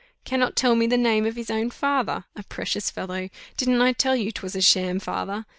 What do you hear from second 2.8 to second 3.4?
fellow!